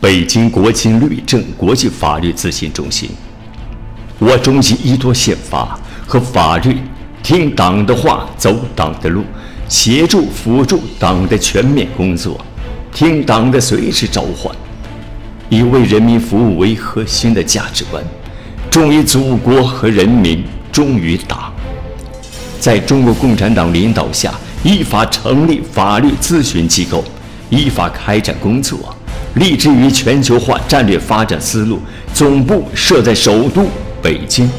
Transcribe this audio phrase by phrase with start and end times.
[0.00, 3.10] 北京国金律政国际法律咨询中心。
[4.18, 6.78] 我衷心依托宪法和法律，
[7.22, 9.22] 听党的话，走党的路，
[9.68, 12.40] 协助辅助党的全面工作，
[12.94, 14.54] 听党的随时召唤，
[15.50, 18.02] 以为人民服务为核心的价值观，
[18.70, 20.42] 忠于祖国和人民，
[20.72, 21.52] 忠于党。
[22.58, 24.32] 在中国共产党领导下，
[24.62, 27.04] 依法成立法律咨询机构，
[27.50, 28.96] 依法开展工作。
[29.34, 31.80] 立志于全球化战略发展思路，
[32.12, 33.66] 总部设在首都
[34.02, 34.50] 北京。